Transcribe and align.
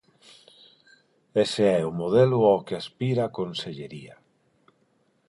Ese 1.43 1.65
é 1.79 1.81
o 1.89 1.95
modelo 2.01 2.37
ao 2.45 2.59
que 2.65 2.75
aspira 2.81 3.21
a 3.25 3.33
consellería. 3.37 4.15